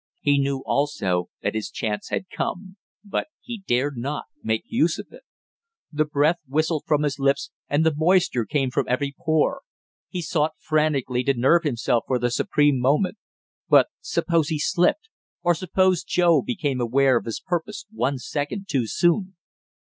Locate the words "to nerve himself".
11.25-12.05